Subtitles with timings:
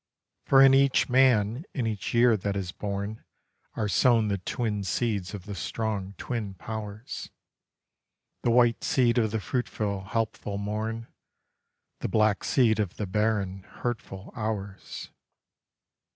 [0.45, 3.23] For in each man and each year that is born
[3.75, 7.29] Are sown the twin seeds of the strong twin powers;
[8.41, 11.05] The white seed of the fruitful helpful morn,
[11.99, 15.11] The black seed of the barren hurtful hours.